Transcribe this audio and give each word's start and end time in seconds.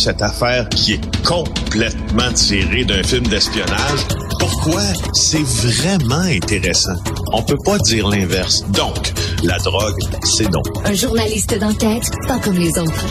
cette 0.00 0.22
affaire 0.22 0.66
qui 0.70 0.94
est 0.94 1.24
complètement 1.26 2.32
tirée 2.32 2.84
d'un 2.84 3.02
film 3.02 3.26
d'espionnage. 3.26 4.29
Pourquoi? 4.52 4.82
C'est 5.12 5.42
vraiment 5.42 6.22
intéressant. 6.22 6.96
On 7.32 7.42
peut 7.42 7.56
pas 7.64 7.78
dire 7.78 8.08
l'inverse. 8.08 8.64
Donc, 8.70 9.12
la 9.44 9.56
drogue, 9.58 9.98
c'est 10.24 10.50
non. 10.50 10.62
Un 10.84 10.92
journaliste 10.92 11.56
d'enquête, 11.58 12.02
pas 12.26 12.38
comme 12.40 12.56
les 12.56 12.76
autres. 12.78 13.06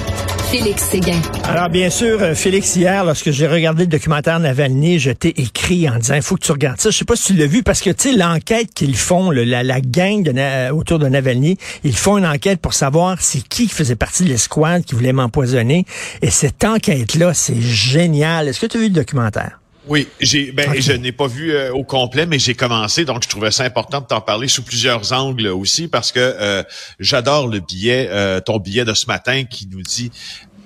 Félix 0.52 0.84
Séguin. 0.84 1.21
Alors, 1.45 1.70
bien 1.70 1.89
sûr, 1.89 2.21
euh, 2.21 2.36
Félix, 2.36 2.75
hier, 2.75 3.05
lorsque 3.05 3.31
j'ai 3.31 3.48
regardé 3.48 3.84
le 3.84 3.88
documentaire 3.88 4.39
Navalny, 4.39 4.99
je 4.99 5.12
t'ai 5.12 5.39
écrit 5.41 5.89
en 5.89 5.98
disant, 5.98 6.16
il 6.16 6.21
faut 6.21 6.36
que 6.36 6.44
tu 6.44 6.52
regardes 6.52 6.81
ça. 6.81 6.89
Je 6.89 6.98
sais 6.98 7.05
pas 7.05 7.16
si 7.16 7.34
tu 7.34 7.34
l'as 7.34 7.48
vu, 7.48 7.63
parce 7.63 7.81
que, 7.81 7.90
tu 7.91 8.12
sais, 8.12 8.17
l'enquête 8.17 8.73
qu'ils 8.73 8.98
font, 8.98 9.31
la, 9.31 9.63
la, 9.63 9.81
gang 9.81 10.23
de, 10.23 10.71
autour 10.71 10.99
de 10.99 11.08
Navalny, 11.08 11.58
ils 11.84 11.95
font 11.95 12.17
une 12.17 12.27
enquête 12.27 12.59
pour 12.59 12.73
savoir 12.73 13.17
c'est 13.21 13.48
qui 13.48 13.70
faisait 13.70 13.95
partie 13.95 14.23
de 14.23 14.30
l'escouade 14.30 14.84
qui 14.84 14.94
voulait 14.94 15.13
m'empoisonner. 15.13 15.85
Et 16.21 16.31
cette 16.31 16.66
enquête-là, 16.66 17.34
c'est 17.34 17.62
génial. 17.62 18.49
Est-ce 18.49 18.59
que 18.59 18.66
tu 18.66 18.77
as 18.77 18.81
vu 18.81 18.88
le 18.88 18.94
documentaire? 18.94 19.59
Oui, 19.89 20.07
j'ai 20.21 20.52
ben 20.52 20.79
je 20.79 20.91
n'ai 20.91 21.11
pas 21.11 21.25
vu 21.25 21.52
euh, 21.52 21.73
au 21.73 21.84
complet, 21.84 22.27
mais 22.27 22.38
j'ai 22.38 22.53
commencé, 22.53 23.05
donc 23.05 23.23
je 23.23 23.27
trouvais 23.27 23.49
ça 23.49 23.63
important 23.63 24.02
de 24.02 24.05
t'en 24.05 24.21
parler 24.21 24.47
sous 24.47 24.61
plusieurs 24.61 25.13
angles 25.13 25.47
aussi, 25.47 25.88
parce 25.88 26.11
que 26.11 26.20
euh, 26.20 26.63
j'adore 26.99 27.47
le 27.47 27.59
billet, 27.59 28.07
euh, 28.11 28.39
ton 28.39 28.59
billet 28.59 28.85
de 28.85 28.94
ce 28.94 29.07
matin 29.07 29.45
qui 29.45 29.67
nous 29.67 29.81
dit, 29.81 30.11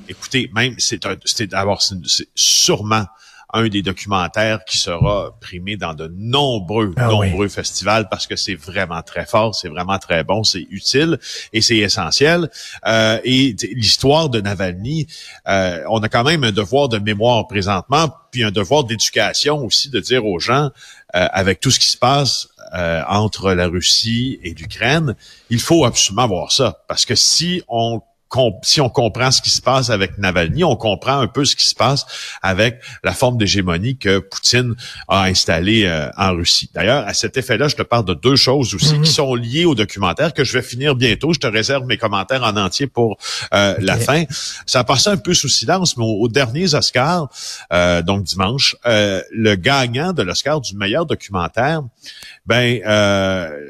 écoutez, 0.10 0.52
même 0.54 0.76
c'est 0.78 1.06
un, 1.06 1.16
c'est 1.24 1.48
d'abord 1.48 1.82
c'est 1.82 2.28
sûrement 2.36 3.06
un 3.54 3.68
des 3.68 3.84
documentaires 3.84 4.66
qui 4.66 4.78
sera 4.78 5.38
primé 5.40 5.78
dans 5.78 5.94
de 5.94 6.12
nombreux, 6.18 6.94
ah 6.98 7.08
nombreux 7.08 7.48
festivals 7.48 8.10
parce 8.10 8.26
que 8.26 8.36
c'est 8.36 8.56
vraiment 8.56 9.02
très 9.04 9.26
fort, 9.26 9.54
c'est 9.54 9.70
vraiment 9.70 10.00
très 10.00 10.24
bon, 10.24 10.44
c'est 10.44 10.66
utile 10.72 11.20
et 11.54 11.62
c'est 11.62 11.78
essentiel. 11.78 12.50
Euh, 12.88 13.20
et 13.24 13.56
l'histoire 13.76 14.30
de 14.30 14.42
Navalny, 14.42 15.08
euh, 15.48 15.84
on 15.90 16.02
a 16.02 16.10
quand 16.10 16.24
même 16.24 16.44
un 16.44 16.52
devoir 16.52 16.90
de 16.90 16.98
mémoire 16.98 17.48
présentement, 17.48 18.10
puis 18.32 18.44
un 18.44 18.52
devoir 18.52 18.86
d'éducation 18.86 19.64
aussi 19.64 19.90
de 19.90 20.00
dire 20.00 20.26
aux 20.26 20.40
gens, 20.40 20.72
euh, 21.16 21.28
avec 21.32 21.60
tout 21.60 21.70
ce 21.70 21.80
qui 21.80 21.90
se 21.90 21.98
passe 21.98 22.48
entre 23.08 23.54
la 23.54 23.68
Russie 23.68 24.40
et 24.42 24.56
l'Ukraine, 24.56 25.16
il 25.52 25.60
faut 25.60 25.86
absolument 25.86 26.26
voir 26.26 26.52
ça 26.52 26.82
parce 26.88 27.06
que 27.06 27.14
si 27.14 27.62
on 27.68 28.02
si 28.64 28.82
on 28.82 28.90
comprend 28.90 29.32
ce 29.32 29.42
qui 29.42 29.50
se 29.50 29.62
passe 29.62 29.90
avec 29.90 30.18
Navalny, 30.18 30.64
on 30.64 30.76
comprend 30.76 31.20
un 31.20 31.28
peu 31.28 31.46
ce 31.46 31.56
qui 31.56 31.68
se 31.68 31.76
passe 31.76 32.06
avec 32.42 32.82
la 33.04 33.14
forme 33.14 33.38
d'hégémonie 33.38 33.98
que 33.98 34.20
Poutine 34.20 34.76
a 35.08 35.24
installée 35.24 35.86
euh, 35.86 36.10
en 36.18 36.34
Russie. 36.34 36.70
D'ailleurs, 36.74 37.06
à 37.08 37.14
cet 37.14 37.38
effet-là, 37.38 37.68
je 37.68 37.76
te 37.76 37.82
parle 37.82 38.06
de 38.06 38.14
deux 38.14 38.36
choses 38.36 38.74
aussi 38.74 38.94
qui 38.94 39.00
mhm. 39.00 39.06
sont 39.06 39.36
liées 39.36 39.66
au 39.66 39.76
documentaire 39.76 40.34
que 40.34 40.44
je 40.44 40.54
vais 40.54 40.62
finir 40.62 40.96
bientôt. 40.96 41.34
Je 41.34 41.40
te 41.40 41.48
réserve 41.48 41.86
mes 41.86 41.98
commentaires 41.98 42.44
en 42.44 42.58
entier 42.58 42.88
pour 42.88 43.18
euh, 43.54 43.76
la 43.80 43.98
fin. 43.98 44.24
Ça 44.66 44.80
a 44.80 44.84
passé 44.84 45.10
un 45.10 45.18
peu 45.18 45.34
sous 45.34 45.50
silence, 45.50 45.98
mais 45.98 46.06
aux, 46.06 46.28
derniers 46.28 46.74
Oscars, 46.74 47.30
euh, 47.72 48.02
donc 48.02 48.24
dimanche, 48.24 48.76
le 48.86 49.56
gagnant 49.56 50.14
de 50.14 50.24
l'Oscar 50.24 50.62
du 50.62 50.76
meilleur 50.76 51.06
documentaire, 51.06 51.82
ben 52.46 52.80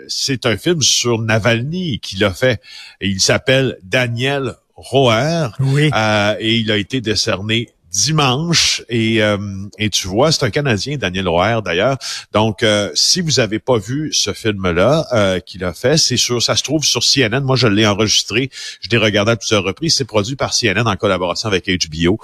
c'est 0.08 0.46
un 0.46 0.58
film 0.58 0.82
sur 0.82 1.20
Navalny 1.20 2.00
qui 2.00 2.18
l'a 2.18 2.32
fait. 2.32 2.62
Il 3.02 3.20
s'appelle 3.20 3.78
Daniel 3.84 4.53
Roer. 4.76 5.50
Oui. 5.60 5.90
Euh, 5.94 6.36
et 6.40 6.58
il 6.58 6.72
a 6.72 6.78
été 6.78 7.02
décerné 7.02 7.70
dimanche. 7.94 8.82
Et, 8.90 9.22
euh, 9.22 9.38
et 9.78 9.90
tu 9.90 10.08
vois, 10.08 10.32
c'est 10.32 10.44
un 10.44 10.50
Canadien, 10.50 10.98
Daniel 10.98 11.28
Roer 11.28 11.62
d'ailleurs. 11.64 11.98
Donc, 12.32 12.64
euh, 12.64 12.90
si 12.96 13.22
vous 13.22 13.40
avez 13.40 13.60
pas 13.60 13.78
vu 13.78 14.12
ce 14.12 14.34
film-là 14.34 15.06
euh, 15.14 15.40
qu'il 15.40 15.64
a 15.64 15.74
fait, 15.74 15.98
c'est 15.98 16.18
sûr, 16.18 16.42
ça 16.42 16.56
se 16.56 16.64
trouve 16.64 16.84
sur 16.84 17.02
CNN. 17.04 17.42
Moi, 17.42 17.56
je 17.56 17.68
l'ai 17.68 17.86
enregistré. 17.86 18.50
Je 18.82 18.90
l'ai 18.90 18.98
regardé 18.98 19.34
à 19.34 19.36
plusieurs 19.36 19.64
reprises. 19.64 19.96
C'est 19.96 20.06
produit 20.06 20.36
par 20.36 20.54
CNN 20.54 20.88
en 20.88 20.96
collaboration 20.96 21.48
avec 21.48 21.70
HBO. 21.70 22.20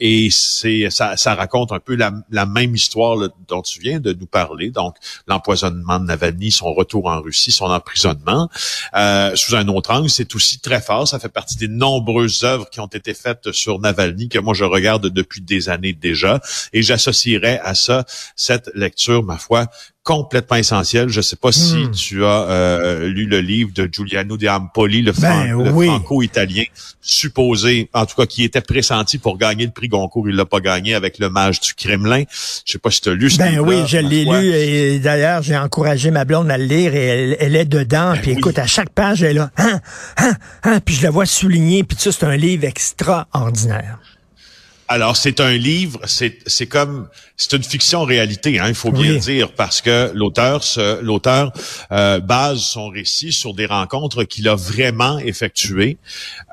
et 0.00 0.28
c'est 0.30 0.88
ça, 0.90 1.16
ça 1.16 1.34
raconte 1.34 1.72
un 1.72 1.80
peu 1.80 1.94
la, 1.94 2.12
la 2.30 2.46
même 2.46 2.74
histoire 2.74 3.18
dont 3.48 3.62
tu 3.62 3.80
viens 3.80 4.00
de 4.00 4.14
nous 4.14 4.26
parler. 4.26 4.70
Donc, 4.70 4.96
l'empoisonnement 5.28 6.00
de 6.00 6.06
Navalny, 6.06 6.50
son 6.50 6.72
retour 6.72 7.06
en 7.06 7.20
Russie, 7.20 7.52
son 7.52 7.66
emprisonnement. 7.66 8.48
sous 9.34 9.54
un 9.54 9.68
autre 9.68 9.90
angle, 9.90 10.08
c'est 10.08 10.34
aussi 10.34 10.58
très 10.58 10.80
fort. 10.80 11.06
Ça 11.06 11.18
fait 11.18 11.28
partie 11.28 11.56
des 11.56 11.68
nombreuses 11.68 12.44
œuvres 12.44 12.70
qui 12.70 12.80
ont 12.80 12.86
été 12.86 13.12
faites 13.12 13.52
sur 13.52 13.78
Navalny 13.78 14.28
que 14.30 14.38
moi, 14.38 14.54
je 14.54 14.64
regarde 14.64 14.85
depuis 14.94 15.40
des 15.40 15.68
années 15.68 15.92
déjà. 15.92 16.40
Et 16.72 16.82
j'associerais 16.82 17.60
à 17.62 17.74
ça 17.74 18.04
cette 18.34 18.70
lecture, 18.74 19.22
ma 19.22 19.38
foi, 19.38 19.66
complètement 20.06 20.56
essentielle. 20.56 21.08
Je 21.08 21.18
ne 21.18 21.22
sais 21.22 21.34
pas 21.34 21.50
si 21.50 21.74
hmm. 21.74 21.90
tu 21.90 22.24
as 22.24 22.46
euh, 22.48 23.08
lu 23.08 23.26
le 23.26 23.40
livre 23.40 23.72
de 23.74 23.88
Giuliano 23.90 24.36
de 24.36 24.46
Ampoli, 24.46 25.02
le, 25.02 25.10
ben 25.10 25.48
franco-italien, 25.68 26.62
supposé, 27.00 27.90
en 27.92 28.06
tout 28.06 28.14
cas, 28.14 28.24
qui 28.24 28.44
était 28.44 28.60
pressenti 28.60 29.18
pour 29.18 29.36
gagner 29.36 29.66
le 29.66 29.72
prix 29.72 29.88
Goncourt. 29.88 30.28
Il 30.28 30.36
l'a 30.36 30.44
pas 30.44 30.60
gagné 30.60 30.94
avec 30.94 31.18
le 31.18 31.28
mage 31.28 31.58
du 31.58 31.74
Kremlin. 31.74 32.22
Je 32.64 32.72
sais 32.72 32.78
pas 32.78 32.92
si 32.92 33.00
tu 33.00 33.08
as 33.08 33.14
lu 33.14 33.28
ce 33.28 33.38
Ben 33.38 33.58
oui, 33.58 33.82
je 33.88 33.98
l'ai 33.98 34.24
lu 34.24 34.52
et 34.52 35.00
d'ailleurs, 35.00 35.42
j'ai 35.42 35.56
encouragé 35.56 36.12
ma 36.12 36.24
blonde 36.24 36.52
à 36.52 36.56
le 36.56 36.66
lire 36.66 36.94
et 36.94 37.36
elle, 37.40 37.56
est 37.56 37.64
dedans. 37.64 38.12
Ben 38.12 38.20
puis 38.20 38.30
écoute, 38.30 38.60
à 38.60 38.66
chaque 38.66 38.90
page, 38.90 39.24
elle 39.24 39.30
est 39.30 39.34
là, 39.34 39.50
hein, 39.56 39.80
hein, 40.18 40.34
hein, 40.62 40.80
puis 40.84 40.94
je 40.94 41.02
la 41.02 41.10
vois 41.10 41.26
souligner. 41.26 41.82
Puis 41.82 41.98
ça, 41.98 42.12
c'est 42.12 42.24
un 42.24 42.36
livre 42.36 42.64
extraordinaire. 42.64 43.98
Alors, 44.88 45.16
c'est 45.16 45.40
un 45.40 45.52
livre, 45.56 46.00
c'est 46.06 46.66
comme 46.66 47.08
c'est 47.36 47.52
une 47.54 47.62
fiction 47.62 48.04
réalité, 48.04 48.60
hein, 48.60 48.68
il 48.68 48.74
faut 48.74 48.92
bien 48.92 49.14
dire, 49.16 49.52
parce 49.52 49.80
que 49.80 50.12
l'auteur 50.14 50.62
l'auteur 51.02 51.52
euh, 51.90 52.20
base 52.20 52.60
son 52.60 52.88
récit 52.88 53.32
sur 53.32 53.52
des 53.52 53.66
rencontres 53.66 54.24
qu'il 54.24 54.48
a 54.48 54.54
vraiment 54.54 55.18
effectuées 55.18 55.98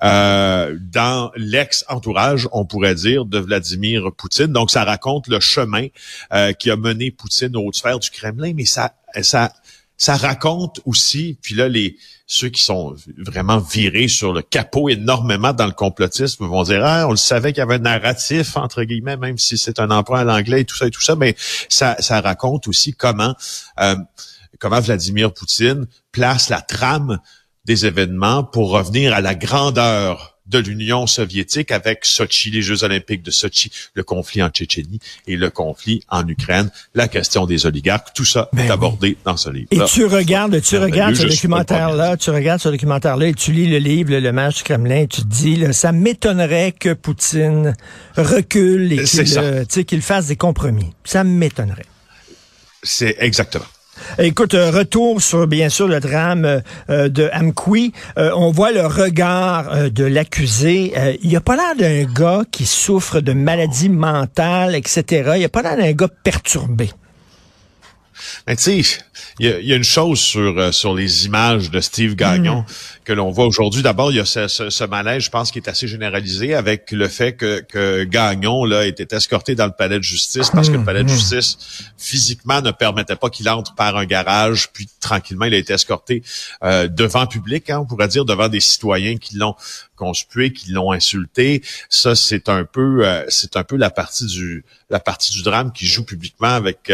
euh, 0.03 0.75
dans 0.91 1.31
l'ex-entourage, 1.35 2.49
on 2.51 2.65
pourrait 2.65 2.95
dire, 2.95 3.25
de 3.25 3.37
Vladimir 3.37 4.11
Poutine. 4.17 4.47
Donc, 4.47 4.71
ça 4.71 4.83
raconte 4.83 5.27
le 5.27 5.39
chemin 5.39 5.87
euh, 6.33 6.53
qui 6.53 6.71
a 6.71 6.75
mené 6.75 7.11
Poutine 7.11 7.55
aux 7.55 7.71
sphères 7.71 7.99
du 7.99 8.09
Kremlin, 8.09 8.53
mais 8.55 8.65
ça 8.65 8.95
ça 9.21 9.53
ça 9.97 10.17
raconte 10.17 10.81
aussi, 10.85 11.37
puis 11.41 11.55
là, 11.55 11.69
les 11.69 11.97
ceux 12.25 12.49
qui 12.49 12.63
sont 12.63 12.95
vraiment 13.17 13.59
virés 13.59 14.07
sur 14.07 14.33
le 14.33 14.41
capot 14.41 14.89
énormément 14.89 15.53
dans 15.53 15.65
le 15.65 15.71
complotisme 15.71 16.45
vont 16.45 16.63
dire 16.63 16.81
ah 16.83 17.05
on 17.07 17.11
le 17.11 17.17
savait 17.17 17.51
qu'il 17.51 17.59
y 17.59 17.61
avait 17.61 17.75
un 17.75 17.79
narratif 17.79 18.55
entre 18.55 18.83
guillemets 18.83 19.17
même 19.17 19.37
si 19.37 19.57
c'est 19.57 19.79
un 19.79 19.91
emprunt 19.91 20.21
à 20.21 20.23
l'anglais 20.23 20.61
et 20.61 20.65
tout 20.65 20.75
ça 20.75 20.87
et 20.87 20.89
tout 20.89 21.01
ça 21.01 21.15
mais 21.15 21.35
ça 21.69 21.97
ça 21.99 22.21
raconte 22.21 22.67
aussi 22.69 22.93
comment 22.93 23.35
euh, 23.81 23.95
comment 24.57 24.79
Vladimir 24.79 25.33
Poutine 25.33 25.85
place 26.11 26.49
la 26.49 26.61
trame 26.61 27.19
des 27.65 27.85
événements 27.85 28.43
pour 28.43 28.71
revenir 28.71 29.13
à 29.13 29.21
la 29.21 29.35
grandeur 29.35 30.32
de 30.47 30.59
l'Union 30.59 31.07
soviétique 31.07 31.71
avec 31.71 32.05
Sochi, 32.05 32.51
les 32.51 32.61
Jeux 32.61 32.83
olympiques 32.83 33.23
de 33.23 33.31
Sochi, 33.31 33.71
le 33.93 34.03
conflit 34.03 34.43
en 34.43 34.49
Tchétchénie 34.49 34.99
et 35.27 35.37
le 35.37 35.49
conflit 35.49 36.03
en 36.09 36.27
Ukraine, 36.27 36.69
la 36.95 37.07
question 37.07 37.45
des 37.45 37.65
oligarques, 37.65 38.13
tout 38.13 38.25
ça 38.25 38.49
ben 38.53 38.65
est 38.65 38.71
abordé 38.71 39.17
dans 39.25 39.37
ce 39.37 39.49
livre. 39.49 39.67
Et 39.71 39.79
tu 39.85 40.05
regardes, 40.05 40.61
tu 40.61 40.77
regardes 40.77 41.15
ce 41.15 41.27
documentaire-là, 41.27 42.17
tu 42.17 42.29
regardes 42.29 42.61
ce 42.61 42.69
documentaire-là 42.69 43.27
et 43.27 43.33
tu 43.33 43.51
lis 43.51 43.67
le 43.67 43.77
livre, 43.77 44.13
Le 44.13 44.31
match 44.31 44.57
du 44.57 44.63
Kremlin, 44.63 45.01
et 45.01 45.07
tu 45.07 45.21
te 45.21 45.27
dis, 45.27 45.55
là, 45.55 45.73
ça 45.73 45.91
m'étonnerait 45.91 46.71
que 46.71 46.93
Poutine 46.93 47.75
recule 48.15 48.93
et 48.93 49.85
qu'il 49.85 50.01
fasse 50.01 50.27
des 50.27 50.35
compromis. 50.35 50.91
Ça 51.03 51.23
m'étonnerait. 51.23 51.85
C'est 52.83 53.15
exactement. 53.19 53.65
Écoute, 54.19 54.53
euh, 54.53 54.69
retour 54.69 55.21
sur 55.23 55.47
bien 55.47 55.69
sûr 55.69 55.87
le 55.87 55.99
drame 55.99 56.61
euh, 56.89 57.09
de 57.09 57.29
Amqui. 57.33 57.93
Euh, 58.17 58.31
on 58.35 58.51
voit 58.51 58.71
le 58.71 58.85
regard 58.85 59.89
de 59.89 60.03
l'accusé. 60.03 60.93
il 61.23 61.29
n'y 61.29 61.35
a 61.35 61.41
pas 61.41 61.55
l'air 61.55 61.75
d'un 61.75 62.03
gars 62.03 62.43
qui 62.51 62.65
souffre 62.65 63.21
de 63.21 63.33
maladies 63.33 63.89
mentales, 63.89 64.75
etc. 64.75 65.31
Il 65.35 65.39
n'y 65.39 65.45
a 65.45 65.49
pas 65.49 65.63
l'air 65.63 65.77
d'un 65.77 65.91
gars 65.93 66.09
perturbé. 66.23 66.91
Mais 68.47 68.55
tu 68.55 68.83
il 69.39 69.47
y, 69.47 69.73
a, 69.73 69.75
une 69.75 69.83
chose 69.83 70.19
sur 70.19 70.57
euh, 70.57 70.71
sur 70.71 70.93
les 70.93 71.25
images 71.25 71.71
de 71.71 71.79
Steve 71.79 72.15
Gagnon 72.15 72.61
hmm. 72.61 73.03
que 73.03 73.13
l'on 73.13 73.31
voit 73.31 73.45
aujourd'hui. 73.45 73.81
D'abord, 73.81 74.11
il 74.11 74.17
y 74.17 74.19
a 74.19 74.25
ce, 74.25 74.47
ce, 74.47 74.83
malaise, 74.83 75.23
je 75.23 75.29
pense, 75.29 75.51
qui 75.51 75.59
est 75.59 75.69
assez 75.69 75.87
généralisé 75.87 76.53
avec 76.53 76.91
le 76.91 77.07
fait 77.07 77.33
que, 77.33 77.61
que 77.61 78.03
Gagnon 78.03 78.65
là 78.65 78.85
était 78.85 79.15
escorté 79.15 79.55
dans 79.55 79.65
le 79.65 79.71
palais 79.71 79.97
de 79.97 80.03
justice 80.03 80.49
parce 80.49 80.69
que 80.69 80.73
le 80.73 80.79
hmm. 80.79 80.85
palais 80.85 81.03
de 81.03 81.09
hmm. 81.09 81.13
justice 81.13 81.57
physiquement 81.97 82.61
ne 82.61 82.71
permettait 82.71 83.15
pas 83.15 83.29
qu'il 83.29 83.49
entre 83.49 83.75
par 83.75 83.97
un 83.97 84.05
garage, 84.05 84.69
puis 84.71 84.87
tranquillement 84.99 85.45
il 85.45 85.53
a 85.53 85.57
été 85.57 85.73
escorté 85.73 86.23
euh, 86.63 86.87
devant 86.87 87.27
public, 87.27 87.69
hein, 87.69 87.79
on 87.81 87.85
pourrait 87.85 88.07
dire 88.07 88.25
devant 88.25 88.49
des 88.49 88.59
citoyens 88.59 89.17
qui 89.17 89.37
l'ont 89.37 89.55
conspué, 89.95 90.51
qui 90.51 90.71
l'ont 90.71 90.91
insulté. 90.91 91.61
Ça, 91.89 92.15
c'est 92.15 92.49
un 92.49 92.65
peu, 92.65 93.05
euh, 93.05 93.23
c'est 93.29 93.55
un 93.57 93.63
peu 93.63 93.77
la 93.77 93.89
partie 93.89 94.25
du, 94.25 94.65
la 94.89 94.99
partie 94.99 95.31
du 95.31 95.43
drame 95.43 95.71
qui 95.71 95.85
joue 95.85 96.03
publiquement 96.03 96.49
avec, 96.49 96.91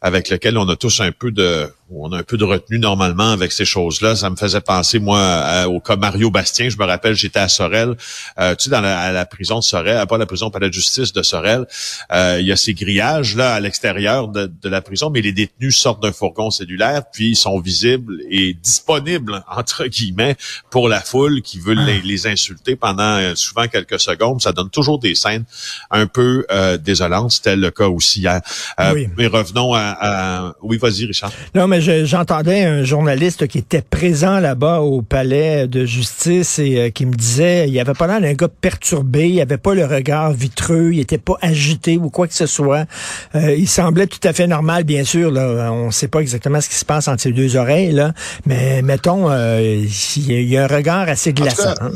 avec 0.00 0.28
lequel 0.28 0.58
on 0.58 0.68
a 0.68 0.76
tous 0.76 1.00
un 1.00 1.12
peu 1.12 1.30
de, 1.30 1.51
uh, 1.52 1.70
où 1.92 2.06
on 2.06 2.12
a 2.12 2.18
un 2.18 2.22
peu 2.22 2.36
de 2.36 2.44
retenue 2.44 2.78
normalement 2.78 3.30
avec 3.30 3.52
ces 3.52 3.64
choses-là. 3.64 4.16
Ça 4.16 4.30
me 4.30 4.36
faisait 4.36 4.60
penser, 4.60 4.98
moi, 4.98 5.66
au 5.66 5.80
cas 5.80 5.96
Mario 5.96 6.30
Bastien. 6.30 6.68
Je 6.68 6.78
me 6.78 6.84
rappelle, 6.84 7.14
j'étais 7.14 7.38
à 7.38 7.48
Sorel, 7.48 7.96
euh, 8.38 8.54
tu 8.54 8.64
sais, 8.64 8.70
dans 8.70 8.80
la, 8.80 8.98
à 8.98 9.12
la 9.12 9.26
prison 9.26 9.58
de 9.58 9.64
Sorel, 9.64 10.06
pas 10.06 10.18
la 10.18 10.26
prison, 10.26 10.50
pas 10.50 10.58
la 10.58 10.70
justice 10.70 11.12
de 11.12 11.22
Sorel. 11.22 11.66
Euh, 12.12 12.38
il 12.40 12.46
y 12.46 12.52
a 12.52 12.56
ces 12.56 12.74
grillages 12.74 13.36
là 13.36 13.54
à 13.54 13.60
l'extérieur 13.60 14.28
de, 14.28 14.46
de, 14.46 14.68
la 14.68 14.80
prison, 14.80 15.10
mais 15.10 15.20
les 15.20 15.32
détenus 15.32 15.78
sortent 15.78 16.02
d'un 16.02 16.12
fourgon 16.12 16.50
cellulaire, 16.50 17.02
puis 17.12 17.30
ils 17.30 17.36
sont 17.36 17.60
visibles 17.60 18.20
et 18.30 18.54
disponibles 18.54 19.44
entre 19.56 19.86
guillemets 19.86 20.36
pour 20.70 20.88
la 20.88 21.00
foule 21.00 21.42
qui 21.42 21.58
veut 21.58 21.74
les, 21.74 22.00
les 22.00 22.26
insulter 22.26 22.76
pendant 22.76 23.18
euh, 23.18 23.34
souvent 23.34 23.68
quelques 23.68 24.00
secondes. 24.00 24.40
Ça 24.40 24.52
donne 24.52 24.70
toujours 24.70 24.98
des 24.98 25.14
scènes 25.14 25.44
un 25.90 26.06
peu 26.06 26.46
euh, 26.50 26.78
désolantes. 26.78 27.32
C'était 27.32 27.56
le 27.56 27.70
cas 27.70 27.88
aussi 27.88 28.20
hier. 28.20 28.40
Euh, 28.80 29.06
mais 29.16 29.26
revenons 29.26 29.74
à, 29.74 29.96
à... 30.00 30.54
oui, 30.62 30.78
vas-y, 30.78 31.04
Richard. 31.04 31.32
Non, 31.54 31.66
mais 31.66 31.80
j'entendais 31.82 32.64
un 32.64 32.84
journaliste 32.84 33.46
qui 33.46 33.58
était 33.58 33.82
présent 33.82 34.38
là-bas 34.38 34.80
au 34.80 35.02
palais 35.02 35.66
de 35.66 35.84
justice 35.84 36.58
et 36.58 36.78
euh, 36.78 36.90
qui 36.90 37.06
me 37.06 37.14
disait, 37.14 37.68
il 37.68 37.78
avait 37.78 37.92
pas 37.92 38.06
l'air 38.06 38.20
d'un 38.20 38.34
gars 38.34 38.48
perturbé, 38.48 39.28
il 39.28 39.40
avait 39.40 39.58
pas 39.58 39.74
le 39.74 39.84
regard 39.84 40.32
vitreux, 40.32 40.90
il 40.92 41.00
était 41.00 41.18
pas 41.18 41.36
agité 41.42 41.98
ou 41.98 42.10
quoi 42.10 42.28
que 42.28 42.34
ce 42.34 42.46
soit. 42.46 42.86
Euh, 43.34 43.54
il 43.54 43.68
semblait 43.68 44.06
tout 44.06 44.20
à 44.24 44.32
fait 44.32 44.46
normal, 44.46 44.84
bien 44.84 45.04
sûr. 45.04 45.30
Là, 45.30 45.72
on 45.72 45.90
sait 45.90 46.08
pas 46.08 46.20
exactement 46.20 46.60
ce 46.60 46.68
qui 46.68 46.76
se 46.76 46.84
passe 46.84 47.08
entre 47.08 47.22
ses 47.22 47.32
deux 47.32 47.56
oreilles, 47.56 47.92
là, 47.92 48.12
mais 48.46 48.82
mettons, 48.82 49.30
euh, 49.30 49.84
il 50.16 50.48
y 50.48 50.56
a 50.56 50.64
un 50.64 50.66
regard 50.66 51.08
assez 51.08 51.32
glaçant. 51.32 51.74
Hein. 51.80 51.90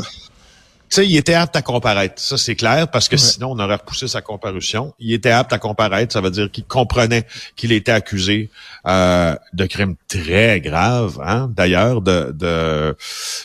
Tu 0.89 0.97
sais, 0.97 1.07
il 1.07 1.17
était 1.17 1.35
apte 1.35 1.57
à 1.57 1.63
comparaître, 1.63 2.23
ça 2.23 2.39
c'est 2.39 2.55
clair, 2.55 2.89
parce 2.89 3.09
que 3.09 3.17
sinon 3.17 3.53
on 3.53 3.59
aurait 3.59 3.75
repoussé 3.75 4.07
sa 4.07 4.23
comparution. 4.23 4.95
Il 5.01 5.13
était 5.13 5.31
apte 5.31 5.53
à 5.53 5.59
comparaître, 5.59 6.13
ça 6.13 6.21
veut 6.21 6.31
dire 6.31 6.49
qu'il 6.51 6.65
comprenait 6.65 7.27
qu'il 7.57 7.73
était 7.73 7.91
accusé 7.91 8.51
euh, 8.87 9.35
de 9.53 9.67
crimes 9.67 9.97
très 10.07 10.61
graves. 10.61 11.21
Hein? 11.25 11.51
D'ailleurs, 11.53 12.03
de, 12.03 12.31
de, 12.33 12.97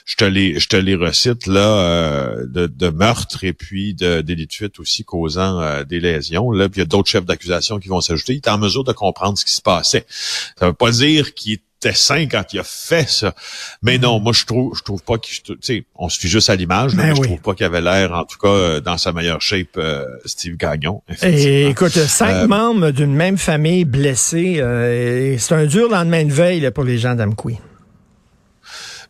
je 0.05 0.15
te 0.17 0.25
les, 0.25 0.59
je 0.59 0.67
te 0.67 0.75
les 0.75 0.93
recite 0.93 1.47
là, 1.47 1.59
euh, 1.59 2.45
de, 2.45 2.67
de, 2.67 2.89
meurtre 2.89 3.43
et 3.43 3.53
puis 3.53 3.95
de 3.95 4.21
délit 4.21 4.45
de 4.45 4.53
fuite 4.53 4.79
aussi 4.79 5.03
causant 5.03 5.59
euh, 5.59 5.83
des 5.83 5.99
lésions. 5.99 6.51
Là, 6.51 6.69
puis 6.69 6.77
il 6.77 6.83
y 6.83 6.85
a 6.85 6.87
d'autres 6.87 7.09
chefs 7.09 7.25
d'accusation 7.25 7.79
qui 7.79 7.87
vont 7.87 8.01
s'ajouter. 8.01 8.33
Il 8.33 8.37
est 8.37 8.49
en 8.49 8.59
mesure 8.59 8.83
de 8.83 8.93
comprendre 8.93 9.37
ce 9.39 9.45
qui 9.45 9.53
se 9.53 9.63
passait. 9.63 10.05
Ça 10.59 10.67
veut 10.67 10.73
pas 10.73 10.91
dire 10.91 11.33
qu'il 11.33 11.53
était 11.53 11.63
sain 11.93 12.27
quand 12.27 12.53
il 12.53 12.59
a 12.59 12.63
fait 12.63 13.09
ça. 13.09 13.33
Mais 13.81 13.97
non, 13.97 14.19
moi 14.19 14.33
je 14.33 14.45
trouve 14.45 14.75
je 14.77 14.83
trouve 14.83 15.03
pas 15.03 15.17
qu'il 15.17 15.41
tu 15.41 15.55
sais, 15.61 15.85
on 15.95 16.09
se 16.09 16.19
fie 16.19 16.27
juste 16.27 16.49
à 16.49 16.55
l'image, 16.55 16.95
ben 16.95 17.07
mais 17.07 17.15
je 17.15 17.21
trouve 17.21 17.41
pas 17.41 17.53
qu'il 17.53 17.65
avait 17.65 17.81
l'air 17.81 18.13
en 18.13 18.25
tout 18.25 18.37
cas 18.37 18.49
euh, 18.49 18.79
dans 18.79 18.97
sa 18.97 19.11
meilleure 19.11 19.41
shape 19.41 19.77
euh, 19.77 20.05
Steve 20.25 20.57
Gagnon. 20.57 21.01
Et 21.23 21.67
écoute, 21.67 21.91
cinq 21.91 22.43
euh, 22.43 22.47
membres 22.47 22.91
d'une 22.91 23.13
même 23.13 23.37
famille 23.37 23.85
blessés, 23.85 24.57
c'est 25.39 25.55
un 25.55 25.65
dur 25.65 25.89
lendemain 25.89 26.25
de 26.25 26.33
veille 26.33 26.69
pour 26.71 26.83
les 26.83 26.97
gens 26.97 27.15
d'Amqui. 27.15 27.57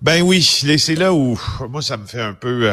Ben 0.02 0.22
oui, 0.22 0.42
c'est 0.42 0.96
là 0.96 1.14
où 1.14 1.40
moi 1.70 1.82
ça 1.82 1.98
me 1.98 2.06
fait 2.06 2.22
un 2.22 2.34
peu 2.34 2.70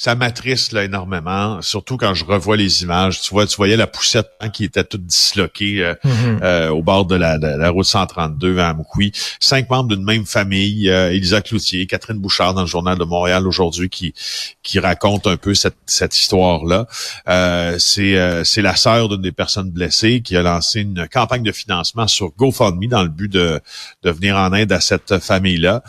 ça 0.00 0.14
m'attriste 0.14 0.72
là 0.72 0.84
énormément, 0.84 1.60
surtout 1.60 1.98
quand 1.98 2.14
je 2.14 2.24
revois 2.24 2.56
les 2.56 2.82
images. 2.82 3.20
Tu 3.20 3.32
vois, 3.32 3.46
tu 3.46 3.54
voyais 3.56 3.76
la 3.76 3.86
poussette 3.86 4.30
hein, 4.40 4.48
qui 4.48 4.64
était 4.64 4.82
toute 4.82 5.04
disloquée 5.04 5.84
euh, 5.84 5.92
mm-hmm. 6.02 6.42
euh, 6.42 6.68
au 6.70 6.82
bord 6.82 7.04
de 7.04 7.16
la, 7.16 7.36
de 7.36 7.46
la, 7.46 7.68
route 7.68 7.84
132 7.84 8.60
à 8.60 8.70
Amkoui. 8.70 9.12
Cinq 9.40 9.68
membres 9.68 9.94
d'une 9.94 10.02
même 10.02 10.24
famille, 10.24 10.88
euh, 10.88 11.12
Elisa 11.12 11.42
Cloutier, 11.42 11.86
Catherine 11.86 12.16
Bouchard 12.16 12.54
dans 12.54 12.62
le 12.62 12.66
journal 12.66 12.96
de 12.96 13.04
Montréal 13.04 13.46
aujourd'hui 13.46 13.90
qui 13.90 14.14
qui 14.62 14.78
raconte 14.78 15.26
un 15.26 15.36
peu 15.36 15.52
cette, 15.52 15.76
cette 15.84 16.16
histoire-là. 16.16 16.86
Euh, 17.28 17.76
c'est 17.78 18.16
euh, 18.16 18.42
c'est 18.42 18.62
la 18.62 18.76
sœur 18.76 19.10
d'une 19.10 19.20
des 19.20 19.32
personnes 19.32 19.70
blessées 19.70 20.22
qui 20.22 20.34
a 20.34 20.40
lancé 20.40 20.80
une 20.80 21.08
campagne 21.08 21.42
de 21.42 21.52
financement 21.52 22.08
sur 22.08 22.30
GoFundMe 22.38 22.88
dans 22.88 23.02
le 23.02 23.10
but 23.10 23.30
de 23.30 23.60
de 24.02 24.10
venir 24.10 24.36
en 24.36 24.54
aide 24.54 24.72
à 24.72 24.80
cette 24.80 25.18
famille-là. 25.18 25.82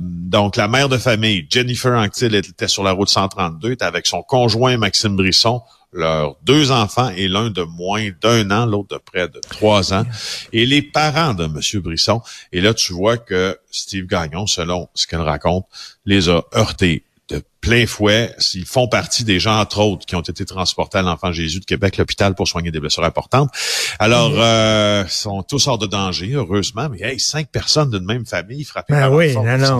donc 0.00 0.56
la 0.56 0.66
mère 0.66 0.88
de 0.88 0.98
famille, 0.98 1.46
Jennifer 1.48 1.92
Anctil, 1.92 2.34
était 2.34 2.66
sur 2.66 2.82
la 2.82 2.90
route 2.90 3.08
132 3.08 3.19
132 3.20 3.72
est 3.72 3.82
avec 3.82 4.06
son 4.06 4.22
conjoint 4.22 4.76
Maxime 4.78 5.16
Brisson, 5.16 5.62
leurs 5.92 6.36
deux 6.42 6.70
enfants 6.70 7.10
et 7.16 7.28
l'un 7.28 7.50
de 7.50 7.62
moins 7.62 8.08
d'un 8.20 8.50
an, 8.50 8.64
l'autre 8.64 8.96
de 8.96 8.98
près 8.98 9.28
de 9.28 9.40
trois 9.40 9.92
ans, 9.92 10.04
et 10.52 10.64
les 10.64 10.82
parents 10.82 11.34
de 11.34 11.44
M. 11.44 11.82
Brisson. 11.82 12.22
Et 12.52 12.60
là, 12.60 12.72
tu 12.72 12.92
vois 12.92 13.18
que 13.18 13.58
Steve 13.70 14.06
Gagnon, 14.06 14.46
selon 14.46 14.88
ce 14.94 15.06
qu'elle 15.06 15.20
raconte, 15.20 15.66
les 16.06 16.28
a 16.28 16.42
heurtés 16.54 17.04
de 17.30 17.42
plein 17.60 17.86
fouet. 17.86 18.34
Ils 18.54 18.64
font 18.64 18.88
partie 18.88 19.24
des 19.24 19.38
gens, 19.38 19.60
entre 19.60 19.80
autres, 19.80 20.06
qui 20.06 20.16
ont 20.16 20.20
été 20.20 20.44
transportés 20.44 20.98
à 20.98 21.02
l'Enfant 21.02 21.32
Jésus 21.32 21.60
de 21.60 21.64
Québec, 21.64 21.96
l'hôpital, 21.96 22.34
pour 22.34 22.48
soigner 22.48 22.70
des 22.70 22.80
blessures 22.80 23.04
importantes. 23.04 23.50
Alors, 23.98 24.32
euh, 24.34 25.04
sont 25.08 25.42
tous 25.42 25.66
hors 25.68 25.78
de 25.78 25.86
danger, 25.86 26.32
heureusement. 26.34 26.88
Mais 26.90 27.00
hey, 27.02 27.20
cinq 27.20 27.48
personnes 27.48 27.90
d'une 27.90 28.04
même 28.04 28.26
famille 28.26 28.64
frappées 28.64 28.94
ben 28.94 29.10
oui, 29.10 29.34
non, 29.34 29.58
non. 29.58 29.78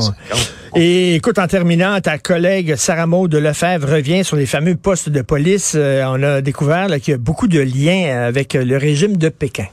Et 0.77 1.17
écoute, 1.17 1.39
en 1.39 1.47
terminant, 1.47 2.01
ta 2.01 2.19
collègue 2.19 2.77
Sarah 2.77 3.07
Maud 3.07 3.35
Lefebvre 3.35 3.89
revient 3.89 4.25
sur 4.25 4.37
les 4.37 4.47
fameux 4.47 4.77
postes 4.77 5.09
de 5.09 5.23
police. 5.23 5.73
Euh, 5.75 6.05
on 6.07 6.23
a 6.23 6.41
découvert 6.41 6.89
qu'il 7.01 7.13
y 7.13 7.15
a 7.15 7.19
beaucoup 7.19 7.49
de 7.49 7.61
liens 7.61 8.27
avec 8.27 8.55
le 8.55 8.77
régime 8.77 9.17
de 9.17 9.29
Pékin. 9.29 9.67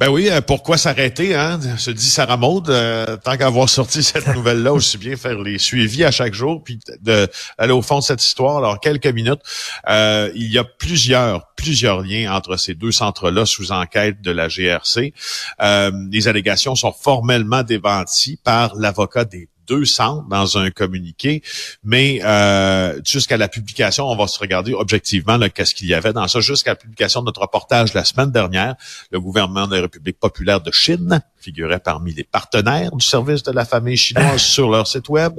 Ben 0.00 0.08
oui, 0.08 0.30
euh, 0.30 0.40
pourquoi 0.40 0.78
s'arrêter, 0.78 1.34
hein? 1.34 1.60
Se 1.76 1.90
dit 1.90 2.08
Sarah 2.08 2.38
Maud, 2.38 2.70
euh, 2.70 3.18
tant 3.18 3.36
qu'avoir 3.36 3.68
sorti 3.68 4.02
cette 4.02 4.28
nouvelle-là, 4.28 4.72
aussi 4.72 4.96
bien 4.96 5.14
faire 5.14 5.38
les 5.38 5.58
suivis 5.58 6.04
à 6.04 6.10
chaque 6.10 6.32
jour, 6.32 6.64
puis 6.64 6.80
d'aller 7.02 7.72
au 7.72 7.82
fond 7.82 7.98
de 7.98 8.04
cette 8.04 8.24
histoire. 8.24 8.56
Alors, 8.56 8.80
quelques 8.80 9.08
minutes. 9.08 9.42
Euh, 9.90 10.32
il 10.34 10.50
y 10.50 10.56
a 10.56 10.64
plusieurs, 10.64 11.52
plusieurs 11.54 12.00
liens 12.00 12.34
entre 12.34 12.56
ces 12.56 12.72
deux 12.72 12.92
centres-là 12.92 13.44
sous 13.44 13.72
enquête 13.72 14.22
de 14.22 14.30
la 14.30 14.48
GRC. 14.48 15.12
les 15.60 16.28
allégations 16.28 16.74
sont 16.74 16.92
formellement 16.92 17.62
démenties 17.62 18.38
par 18.42 18.76
l'avocat 18.76 19.26
des 19.26 19.50
deux 19.70 19.84
centres 19.84 20.28
dans 20.28 20.58
un 20.58 20.70
communiqué, 20.70 21.42
mais 21.84 22.20
euh, 22.24 23.00
jusqu'à 23.06 23.36
la 23.36 23.48
publication, 23.48 24.04
on 24.06 24.16
va 24.16 24.26
se 24.26 24.38
regarder 24.38 24.74
objectivement 24.74 25.38
qu'est-ce 25.48 25.76
qu'il 25.76 25.86
y 25.86 25.94
avait 25.94 26.12
dans 26.12 26.26
ça. 26.26 26.40
Jusqu'à 26.40 26.72
la 26.72 26.76
publication 26.76 27.20
de 27.20 27.26
notre 27.26 27.40
reportage 27.40 27.94
la 27.94 28.04
semaine 28.04 28.32
dernière, 28.32 28.74
le 29.12 29.20
gouvernement 29.20 29.68
de 29.68 29.76
la 29.76 29.82
République 29.82 30.18
populaire 30.18 30.60
de 30.60 30.72
Chine 30.72 31.22
figurait 31.38 31.78
parmi 31.78 32.12
les 32.12 32.24
partenaires 32.24 32.90
du 32.90 33.04
service 33.04 33.44
de 33.44 33.52
la 33.52 33.64
famille 33.64 33.96
chinoise 33.96 34.40
sur 34.40 34.68
leur 34.68 34.86
site 34.88 35.08
web. 35.08 35.34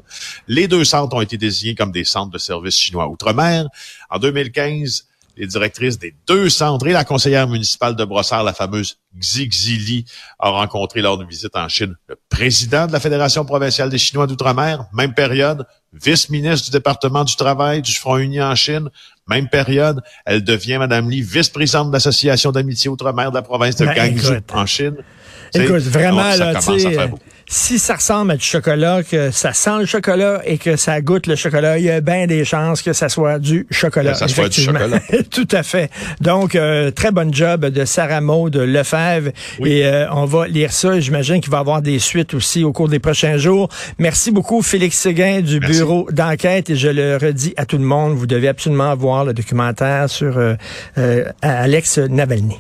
Les 0.48 0.68
deux 0.68 0.86
centres 0.86 1.16
ont 1.16 1.22
été 1.22 1.38
désignés 1.38 1.76
comme 1.76 1.92
des 1.92 2.06
centres 2.06 2.32
de 2.32 2.38
services 2.38 2.78
chinois 2.78 3.10
outre-mer. 3.10 3.68
En 4.10 4.18
2015, 4.18 5.08
les 5.38 5.48
directrices 5.48 5.98
des 5.98 6.14
deux 6.28 6.50
centres 6.50 6.88
et 6.88 6.92
la 6.92 7.04
conseillère 7.04 7.48
municipale 7.48 7.96
de 7.96 8.06
Brossard, 8.06 8.44
la 8.44 8.54
fameuse 8.54 8.98
Xi 9.20 9.48
Xili, 9.48 10.06
a 10.40 10.50
rencontré 10.50 11.02
lors 11.02 11.18
d'une 11.18 11.28
visite 11.28 11.56
en 11.56 11.68
Chine 11.68 11.96
le 12.08 12.16
président 12.30 12.88
de 12.88 12.92
la 12.92 13.00
Fédération 13.00 13.46
provinciale 13.46 13.90
des 13.90 13.98
Chinois 13.98 14.28
d'outre-mer, 14.28 14.86
même 14.94 15.14
période, 15.14 15.66
vice-ministre 15.94 16.66
du 16.66 16.72
département 16.72 17.24
du 17.24 17.36
travail 17.36 17.82
du 17.82 17.94
Front 17.94 18.18
uni 18.18 18.42
en 18.42 18.56
Chine, 18.56 18.90
même 19.28 19.48
période, 19.50 20.02
elle 20.26 20.44
devient, 20.44 20.78
Madame 20.78 21.10
Lee, 21.10 21.22
vice-présidente 21.22 21.88
de 21.88 21.94
l'Association 21.94 22.52
d'amitié 22.52 22.90
outre-mer 22.90 23.32
de 23.32 23.36
la 23.36 23.42
province 23.42 23.76
de 23.76 23.86
ben, 23.86 24.42
en 24.54 24.66
Chine. 24.66 24.96
Écoute, 25.54 25.82
vraiment, 25.82 26.36
là, 26.36 26.56
tu 26.56 26.80
sais, 26.80 26.98
si 27.52 27.80
ça 27.80 27.96
ressemble 27.96 28.32
à 28.32 28.38
du 28.38 28.46
chocolat, 28.46 29.04
que 29.04 29.30
ça 29.30 29.52
sent 29.52 29.80
le 29.80 29.86
chocolat 29.86 30.42
et 30.46 30.58
que 30.58 30.78
ça 30.78 31.02
goûte 31.02 31.28
le 31.28 31.36
chocolat, 31.36 31.78
il 31.80 31.84
y 31.84 31.90
a 31.92 32.00
bien 32.00 32.26
des 32.26 32.46
chances 32.46 32.82
que 32.82 32.94
ça 32.94 33.10
soit 33.10 33.40
du 33.40 33.68
chocolat. 33.70 34.14
Que 34.14 34.20
ça 34.20 34.30
soit 34.30 34.48
du 34.48 34.62
chocolat. 34.62 35.02
Tout 35.30 35.50
à 35.52 35.62
fait. 35.62 35.92
Donc, 36.22 36.56
euh, 36.56 36.92
très 36.92 37.12
bon 37.12 37.34
job 37.34 37.66
de 37.66 37.84
Sarah 37.84 38.22
Maud 38.22 38.56
Lefebvre. 38.56 39.32
Et 39.66 39.86
euh, 39.86 40.10
on 40.12 40.24
va 40.24 40.48
lire 40.48 40.72
ça. 40.72 40.98
J'imagine 41.02 41.42
qu'il 41.42 41.52
va 41.52 41.58
y 41.58 41.60
avoir 41.60 41.82
des 41.82 42.00
suites 42.00 42.34
aussi 42.34 42.64
au 42.64 42.72
cours 42.72 42.88
des 42.88 43.00
prochains 43.00 43.36
jours. 43.36 43.68
Merci 44.00 44.32
beaucoup, 44.32 44.62
Félix 44.62 44.98
Séguin 44.98 45.42
du 45.42 45.60
bureau 45.60 46.08
d'enquête. 46.10 46.70
Et 46.70 46.78
je 46.78 46.88
le 46.88 47.18
redis 47.18 47.54
à 47.58 47.66
tout 47.66 47.78
le 47.78 47.84
monde, 47.84 48.14
vous 48.14 48.28
devez 48.28 48.48
absolument 48.48 48.96
voir 48.96 49.26
le 49.26 49.34
documentaire 49.34 50.10
sur 50.10 50.38
euh, 50.38 50.56
Alex 51.42 51.98
Navalny. 51.98 52.60